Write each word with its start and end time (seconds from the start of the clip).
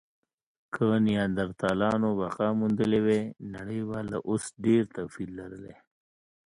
که 0.73 0.85
نیاندرتالانو 1.07 2.09
بقا 2.21 2.47
موندلې 2.59 2.99
وی، 3.05 3.21
نړۍ 3.53 3.81
به 3.87 3.99
له 4.11 4.17
اوس 4.29 4.43
ډېر 4.65 4.83
توپیر 4.95 5.29
لرلی. 5.39 5.75